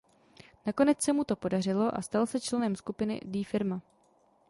[0.65, 3.81] Nakonec se mu to podařilo a stal se členem skupiny Die Firma.